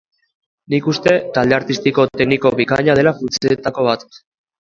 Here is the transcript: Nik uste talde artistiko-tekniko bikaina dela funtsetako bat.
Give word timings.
Nik 0.73 0.85
uste 0.91 1.11
talde 1.35 1.55
artistiko-tekniko 1.57 2.53
bikaina 2.61 2.97
dela 3.01 3.13
funtsetako 3.21 3.87
bat. 3.91 4.09